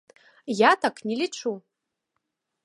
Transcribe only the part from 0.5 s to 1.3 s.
Я так не